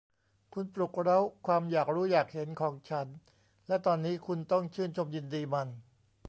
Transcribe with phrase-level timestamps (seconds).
[0.53, 3.07] คุณปลุกเร้าความอยากรู้อยากเห็นของฉัน
[3.67, 5.67] และตอนนี้คุณต้องชื่นชมยินดีมัน